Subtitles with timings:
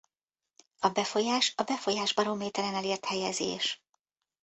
[0.79, 3.83] A befolyás a Befolyás-barométeren elért helyezés.